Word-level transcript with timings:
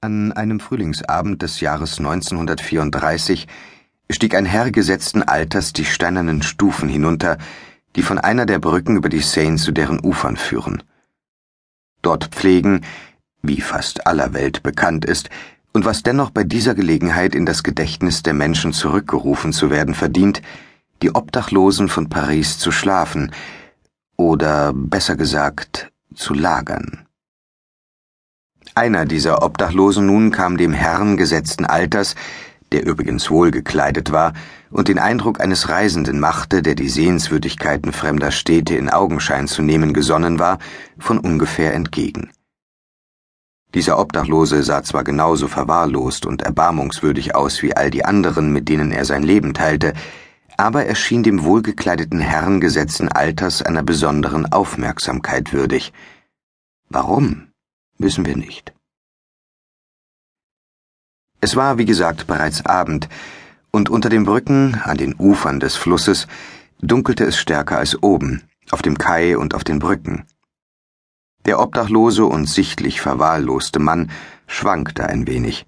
An 0.00 0.30
einem 0.32 0.60
Frühlingsabend 0.60 1.42
des 1.42 1.58
Jahres 1.58 1.98
1934 1.98 3.48
stieg 4.08 4.36
ein 4.36 4.46
Herr 4.46 4.70
gesetzten 4.70 5.24
Alters 5.24 5.72
die 5.72 5.84
steinernen 5.84 6.42
Stufen 6.42 6.88
hinunter, 6.88 7.36
die 7.96 8.02
von 8.02 8.20
einer 8.20 8.46
der 8.46 8.60
Brücken 8.60 8.96
über 8.96 9.08
die 9.08 9.18
Seine 9.18 9.56
zu 9.56 9.72
deren 9.72 9.98
Ufern 9.98 10.36
führen. 10.36 10.84
Dort 12.00 12.26
pflegen, 12.26 12.82
wie 13.42 13.60
fast 13.60 14.06
aller 14.06 14.34
Welt 14.34 14.62
bekannt 14.62 15.04
ist, 15.04 15.30
und 15.72 15.84
was 15.84 16.04
dennoch 16.04 16.30
bei 16.30 16.44
dieser 16.44 16.76
Gelegenheit 16.76 17.34
in 17.34 17.44
das 17.44 17.64
Gedächtnis 17.64 18.22
der 18.22 18.34
Menschen 18.34 18.72
zurückgerufen 18.72 19.52
zu 19.52 19.68
werden 19.68 19.94
verdient, 19.94 20.42
die 21.02 21.12
Obdachlosen 21.12 21.88
von 21.88 22.08
Paris 22.08 22.60
zu 22.60 22.70
schlafen, 22.70 23.32
oder 24.16 24.72
besser 24.72 25.16
gesagt, 25.16 25.90
zu 26.14 26.34
lagern. 26.34 27.07
Einer 28.78 29.06
dieser 29.06 29.42
Obdachlosen 29.42 30.06
nun 30.06 30.30
kam 30.30 30.56
dem 30.56 30.72
Herrn 30.72 31.16
gesetzten 31.16 31.64
Alters, 31.64 32.14
der 32.70 32.86
übrigens 32.86 33.28
wohlgekleidet 33.28 34.12
war 34.12 34.34
und 34.70 34.86
den 34.86 35.00
Eindruck 35.00 35.40
eines 35.40 35.68
Reisenden 35.68 36.20
machte, 36.20 36.62
der 36.62 36.76
die 36.76 36.88
Sehenswürdigkeiten 36.88 37.92
fremder 37.92 38.30
Städte 38.30 38.76
in 38.76 38.88
Augenschein 38.88 39.48
zu 39.48 39.62
nehmen 39.62 39.94
gesonnen 39.94 40.38
war, 40.38 40.60
von 40.96 41.18
ungefähr 41.18 41.74
entgegen. 41.74 42.30
Dieser 43.74 43.98
Obdachlose 43.98 44.62
sah 44.62 44.84
zwar 44.84 45.02
genauso 45.02 45.48
verwahrlost 45.48 46.24
und 46.24 46.42
erbarmungswürdig 46.42 47.34
aus 47.34 47.60
wie 47.64 47.74
all 47.74 47.90
die 47.90 48.04
anderen, 48.04 48.52
mit 48.52 48.68
denen 48.68 48.92
er 48.92 49.04
sein 49.04 49.24
Leben 49.24 49.54
teilte, 49.54 49.92
aber 50.56 50.86
er 50.86 50.94
schien 50.94 51.24
dem 51.24 51.42
wohlgekleideten 51.42 52.20
Herrn 52.20 52.60
gesetzten 52.60 53.08
Alters 53.08 53.60
einer 53.60 53.82
besonderen 53.82 54.52
Aufmerksamkeit 54.52 55.52
würdig. 55.52 55.92
Warum? 56.88 57.47
Wissen 57.98 58.26
wir 58.26 58.36
nicht. 58.36 58.72
Es 61.40 61.54
war, 61.54 61.78
wie 61.78 61.84
gesagt, 61.84 62.26
bereits 62.26 62.64
Abend, 62.66 63.08
und 63.70 63.90
unter 63.90 64.08
den 64.08 64.24
Brücken 64.24 64.80
an 64.82 64.96
den 64.96 65.14
Ufern 65.18 65.60
des 65.60 65.76
Flusses 65.76 66.26
dunkelte 66.80 67.24
es 67.24 67.36
stärker 67.38 67.78
als 67.78 68.02
oben, 68.02 68.42
auf 68.70 68.82
dem 68.82 68.98
Kai 68.98 69.36
und 69.36 69.54
auf 69.54 69.62
den 69.62 69.78
Brücken. 69.78 70.24
Der 71.44 71.60
obdachlose 71.60 72.24
und 72.24 72.48
sichtlich 72.48 73.00
verwahrloste 73.00 73.78
Mann 73.78 74.10
schwankte 74.46 75.06
ein 75.06 75.26
wenig. 75.26 75.66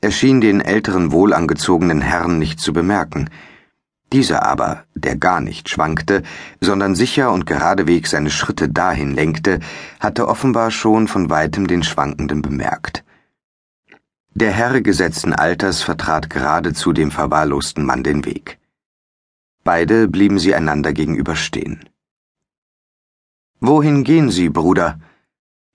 Er 0.00 0.10
schien 0.10 0.40
den 0.40 0.60
älteren 0.60 1.12
wohlangezogenen 1.12 2.00
Herrn 2.00 2.38
nicht 2.38 2.60
zu 2.60 2.72
bemerken, 2.72 3.30
dieser 4.12 4.46
aber, 4.46 4.84
der 4.94 5.16
gar 5.16 5.40
nicht 5.40 5.68
schwankte, 5.68 6.22
sondern 6.60 6.94
sicher 6.94 7.30
und 7.30 7.46
geradewegs 7.46 8.10
seine 8.10 8.30
Schritte 8.30 8.68
dahin 8.68 9.14
lenkte, 9.14 9.60
hatte 10.00 10.28
offenbar 10.28 10.70
schon 10.70 11.08
von 11.08 11.28
weitem 11.28 11.66
den 11.66 11.82
Schwankenden 11.82 12.40
bemerkt. 12.40 13.04
Der 14.34 14.52
Herr 14.52 14.80
gesetzten 14.80 15.32
Alters 15.32 15.82
vertrat 15.82 16.30
geradezu 16.30 16.92
dem 16.92 17.10
verwahrlosten 17.10 17.84
Mann 17.84 18.02
den 18.02 18.24
Weg. 18.24 18.58
Beide 19.64 20.08
blieben 20.08 20.38
sie 20.38 20.54
einander 20.54 20.92
gegenüberstehen. 20.92 21.88
Wohin 23.60 24.04
gehen 24.04 24.30
Sie, 24.30 24.48
Bruder? 24.48 25.00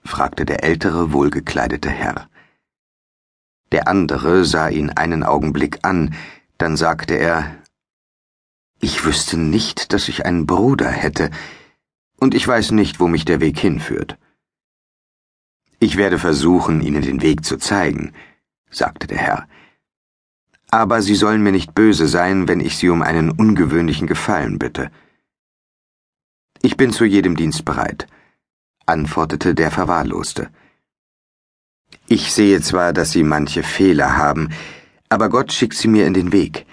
fragte 0.04 0.46
der 0.46 0.64
ältere, 0.64 1.12
wohlgekleidete 1.12 1.90
Herr. 1.90 2.28
Der 3.72 3.88
andere 3.88 4.46
sah 4.46 4.70
ihn 4.70 4.90
einen 4.90 5.24
Augenblick 5.24 5.80
an, 5.82 6.16
dann 6.58 6.78
sagte 6.78 7.16
er 7.16 7.58
ich 8.84 9.06
wüsste 9.06 9.38
nicht, 9.38 9.94
dass 9.94 10.10
ich 10.10 10.26
einen 10.26 10.46
Bruder 10.46 10.90
hätte, 10.90 11.32
und 12.18 12.36
ich 12.36 12.46
weiß 12.48 12.72
nicht, 12.72 13.00
wo 13.00 13.08
mich 13.08 13.24
der 13.24 13.40
Weg 13.40 13.58
hinführt. 13.58 14.18
Ich 15.80 15.96
werde 15.96 16.20
versuchen, 16.20 16.82
Ihnen 16.82 17.02
den 17.02 17.22
Weg 17.22 17.46
zu 17.46 17.58
zeigen, 17.58 18.14
sagte 18.70 19.08
der 19.08 19.18
Herr. 19.18 19.48
Aber 20.70 21.02
Sie 21.02 21.16
sollen 21.16 21.42
mir 21.44 21.54
nicht 21.54 21.74
böse 21.74 22.08
sein, 22.08 22.48
wenn 22.50 22.60
ich 22.60 22.78
Sie 22.78 22.90
um 22.90 23.02
einen 23.02 23.32
ungewöhnlichen 23.32 24.08
Gefallen 24.08 24.60
bitte. 24.60 24.92
Ich 26.62 26.76
bin 26.76 26.92
zu 26.92 27.06
jedem 27.06 27.36
Dienst 27.38 27.64
bereit, 27.64 28.08
antwortete 28.86 29.56
der 29.56 29.72
Verwahrloste. 29.72 30.50
Ich 32.08 32.34
sehe 32.34 32.60
zwar, 32.62 32.92
dass 32.92 33.12
Sie 33.12 33.24
manche 33.24 33.64
Fehler 33.64 34.18
haben, 34.18 34.50
aber 35.08 35.30
Gott 35.30 35.54
schickt 35.54 35.78
sie 35.78 35.88
mir 35.88 36.06
in 36.06 36.14
den 36.14 36.32
Weg. 36.34 36.66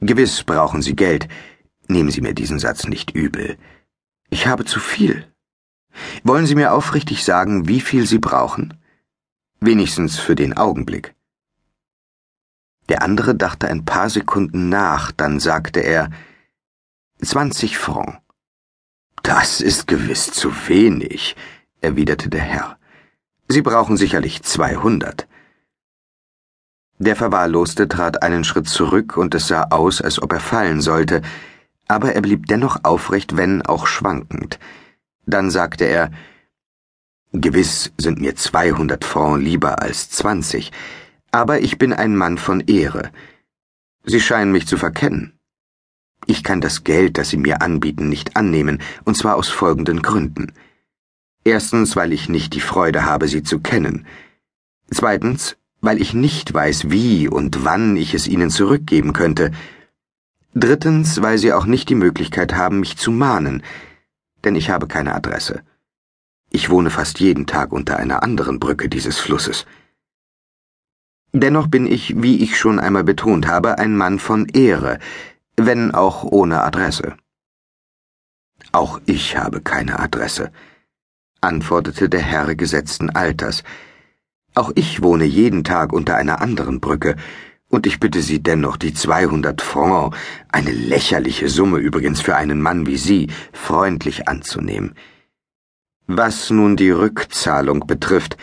Gewiss 0.00 0.44
brauchen 0.44 0.82
Sie 0.82 0.94
Geld. 0.94 1.28
Nehmen 1.88 2.10
Sie 2.10 2.20
mir 2.20 2.34
diesen 2.34 2.58
Satz 2.58 2.86
nicht 2.86 3.10
übel. 3.12 3.56
Ich 4.30 4.46
habe 4.46 4.64
zu 4.64 4.78
viel. 4.80 5.26
Wollen 6.22 6.46
Sie 6.46 6.54
mir 6.54 6.72
aufrichtig 6.72 7.24
sagen, 7.24 7.66
wie 7.66 7.80
viel 7.80 8.06
Sie 8.06 8.18
brauchen? 8.18 8.78
Wenigstens 9.60 10.18
für 10.18 10.34
den 10.34 10.56
Augenblick. 10.56 11.14
Der 12.88 13.02
andere 13.02 13.34
dachte 13.34 13.68
ein 13.68 13.84
paar 13.84 14.08
Sekunden 14.08 14.68
nach, 14.68 15.12
dann 15.12 15.40
sagte 15.40 15.80
er 15.80 16.10
Zwanzig 17.20 17.76
Francs. 17.76 18.18
Das 19.22 19.60
ist 19.60 19.88
gewiss 19.88 20.30
zu 20.30 20.52
wenig, 20.68 21.34
erwiderte 21.80 22.28
der 22.28 22.40
Herr. 22.40 22.78
Sie 23.48 23.62
brauchen 23.62 23.96
sicherlich 23.96 24.42
zweihundert. 24.42 25.26
Der 26.98 27.14
Verwahrloste 27.14 27.86
trat 27.88 28.22
einen 28.22 28.44
Schritt 28.44 28.68
zurück 28.68 29.16
und 29.16 29.34
es 29.34 29.46
sah 29.48 29.64
aus, 29.70 30.00
als 30.00 30.20
ob 30.20 30.32
er 30.32 30.40
fallen 30.40 30.80
sollte, 30.80 31.22
aber 31.86 32.14
er 32.14 32.22
blieb 32.22 32.46
dennoch 32.46 32.84
aufrecht, 32.84 33.36
wenn 33.36 33.62
auch 33.62 33.86
schwankend. 33.86 34.58
Dann 35.24 35.50
sagte 35.50 35.84
er, 35.84 36.10
Gewiss 37.32 37.92
sind 37.98 38.20
mir 38.20 38.34
zweihundert 38.36 39.04
Francs 39.04 39.44
lieber 39.44 39.82
als 39.82 40.10
zwanzig, 40.10 40.72
aber 41.30 41.60
ich 41.60 41.78
bin 41.78 41.92
ein 41.92 42.16
Mann 42.16 42.38
von 42.38 42.60
Ehre. 42.60 43.10
Sie 44.04 44.20
scheinen 44.20 44.50
mich 44.50 44.66
zu 44.66 44.78
verkennen. 44.78 45.38
Ich 46.26 46.42
kann 46.42 46.60
das 46.60 46.84
Geld, 46.84 47.18
das 47.18 47.28
Sie 47.28 47.36
mir 47.36 47.60
anbieten, 47.60 48.08
nicht 48.08 48.36
annehmen, 48.36 48.80
und 49.04 49.16
zwar 49.16 49.36
aus 49.36 49.48
folgenden 49.48 50.02
Gründen. 50.02 50.52
Erstens, 51.44 51.96
weil 51.96 52.12
ich 52.12 52.28
nicht 52.28 52.54
die 52.54 52.60
Freude 52.60 53.04
habe, 53.04 53.28
Sie 53.28 53.42
zu 53.42 53.60
kennen. 53.60 54.06
Zweitens, 54.90 55.57
weil 55.80 56.00
ich 56.00 56.14
nicht 56.14 56.52
weiß, 56.52 56.90
wie 56.90 57.28
und 57.28 57.64
wann 57.64 57.96
ich 57.96 58.14
es 58.14 58.26
ihnen 58.26 58.50
zurückgeben 58.50 59.12
könnte. 59.12 59.52
Drittens, 60.54 61.22
weil 61.22 61.38
sie 61.38 61.52
auch 61.52 61.66
nicht 61.66 61.88
die 61.88 61.94
Möglichkeit 61.94 62.54
haben, 62.54 62.80
mich 62.80 62.96
zu 62.96 63.10
mahnen, 63.12 63.62
denn 64.44 64.56
ich 64.56 64.70
habe 64.70 64.86
keine 64.86 65.14
Adresse. 65.14 65.62
Ich 66.50 66.70
wohne 66.70 66.90
fast 66.90 67.20
jeden 67.20 67.46
Tag 67.46 67.72
unter 67.72 67.98
einer 67.98 68.22
anderen 68.22 68.58
Brücke 68.58 68.88
dieses 68.88 69.18
Flusses. 69.18 69.66
Dennoch 71.32 71.66
bin 71.66 71.86
ich, 71.86 72.22
wie 72.22 72.42
ich 72.42 72.58
schon 72.58 72.78
einmal 72.78 73.04
betont 73.04 73.46
habe, 73.46 73.78
ein 73.78 73.96
Mann 73.96 74.18
von 74.18 74.46
Ehre, 74.46 74.98
wenn 75.56 75.92
auch 75.92 76.24
ohne 76.24 76.62
Adresse. 76.62 77.16
Auch 78.72 79.00
ich 79.06 79.36
habe 79.36 79.60
keine 79.60 79.98
Adresse, 79.98 80.50
antwortete 81.40 82.08
der 82.08 82.22
Herr 82.22 82.54
gesetzten 82.54 83.10
Alters, 83.10 83.62
auch 84.58 84.72
ich 84.74 85.02
wohne 85.02 85.24
jeden 85.24 85.64
Tag 85.64 85.92
unter 85.92 86.16
einer 86.16 86.40
anderen 86.40 86.80
Brücke, 86.80 87.16
und 87.70 87.86
ich 87.86 88.00
bitte 88.00 88.22
Sie 88.22 88.42
dennoch, 88.42 88.78
die 88.78 88.94
200 88.94 89.60
Francs, 89.60 90.16
eine 90.50 90.72
lächerliche 90.72 91.48
Summe 91.48 91.78
übrigens 91.78 92.20
für 92.20 92.34
einen 92.34 92.62
Mann 92.62 92.86
wie 92.86 92.96
Sie, 92.96 93.28
freundlich 93.52 94.26
anzunehmen. 94.26 94.94
Was 96.06 96.48
nun 96.48 96.76
die 96.76 96.90
Rückzahlung 96.90 97.86
betrifft, 97.86 98.38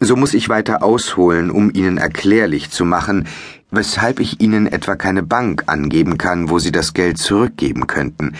so 0.00 0.16
muss 0.16 0.34
ich 0.34 0.48
weiter 0.48 0.82
ausholen, 0.82 1.50
um 1.50 1.70
Ihnen 1.72 1.96
erklärlich 1.96 2.70
zu 2.70 2.84
machen, 2.84 3.28
weshalb 3.70 4.18
ich 4.18 4.40
Ihnen 4.40 4.66
etwa 4.66 4.96
keine 4.96 5.22
Bank 5.22 5.64
angeben 5.66 6.18
kann, 6.18 6.50
wo 6.50 6.58
Sie 6.58 6.72
das 6.72 6.92
Geld 6.92 7.18
zurückgeben 7.18 7.86
könnten. 7.86 8.34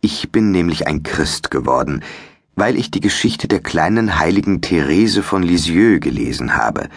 Ich 0.00 0.30
bin 0.30 0.52
nämlich 0.52 0.86
ein 0.86 1.02
Christ 1.02 1.50
geworden, 1.50 2.02
weil 2.60 2.76
ich 2.76 2.90
die 2.90 3.00
Geschichte 3.00 3.48
der 3.48 3.60
kleinen 3.60 4.18
heiligen 4.18 4.60
Therese 4.60 5.22
von 5.22 5.42
Lisieux 5.42 5.98
gelesen 5.98 6.56
habe. 6.56 6.90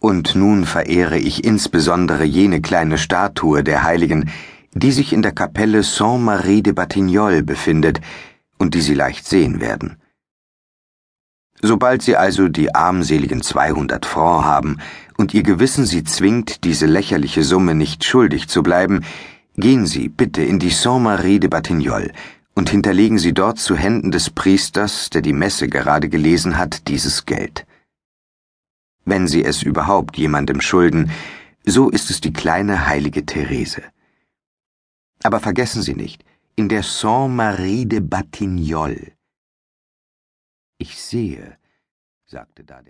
Und 0.00 0.34
nun 0.34 0.64
verehre 0.64 1.16
ich 1.16 1.44
insbesondere 1.44 2.24
jene 2.24 2.60
kleine 2.60 2.98
Statue 2.98 3.62
der 3.62 3.84
Heiligen, 3.84 4.28
die 4.74 4.90
sich 4.90 5.12
in 5.12 5.22
der 5.22 5.30
Kapelle 5.30 5.84
Saint-Marie 5.84 6.60
de 6.60 6.72
Batignolles 6.72 7.46
befindet 7.46 8.00
und 8.58 8.74
die 8.74 8.80
Sie 8.80 8.94
leicht 8.94 9.28
sehen 9.28 9.60
werden. 9.60 9.96
Sobald 11.62 12.02
Sie 12.02 12.16
also 12.16 12.48
die 12.48 12.74
armseligen 12.74 13.42
200 13.42 14.06
Francs 14.06 14.44
haben 14.44 14.78
und 15.18 15.34
Ihr 15.34 15.44
Gewissen 15.44 15.86
Sie 15.86 16.02
zwingt, 16.02 16.64
diese 16.64 16.86
lächerliche 16.86 17.44
Summe 17.44 17.76
nicht 17.76 18.04
schuldig 18.04 18.48
zu 18.48 18.64
bleiben, 18.64 19.04
gehen 19.56 19.86
Sie 19.86 20.08
bitte 20.08 20.42
in 20.42 20.58
die 20.58 20.70
Saint-Marie 20.70 21.38
de 21.38 21.48
Batignolles 21.48 22.10
und 22.54 22.70
hinterlegen 22.70 23.18
Sie 23.18 23.32
dort 23.32 23.58
zu 23.58 23.76
Händen 23.76 24.10
des 24.10 24.30
Priesters, 24.30 25.10
der 25.10 25.22
die 25.22 25.32
Messe 25.32 25.68
gerade 25.68 26.08
gelesen 26.08 26.58
hat, 26.58 26.88
dieses 26.88 27.26
Geld. 27.26 27.66
Wenn 29.04 29.28
Sie 29.28 29.44
es 29.44 29.62
überhaupt 29.62 30.16
jemandem 30.16 30.60
schulden, 30.60 31.10
so 31.64 31.90
ist 31.90 32.10
es 32.10 32.20
die 32.20 32.32
kleine 32.32 32.86
heilige 32.86 33.24
Therese. 33.26 33.82
Aber 35.22 35.40
vergessen 35.40 35.82
Sie 35.82 35.94
nicht, 35.94 36.24
in 36.56 36.68
der 36.68 36.82
Saint-Marie 36.82 37.86
de 37.86 38.00
Batignolles. 38.00 39.12
Ich 40.78 41.00
sehe, 41.00 41.58
sagte 42.24 42.64
da 42.64 42.80
der 42.80 42.88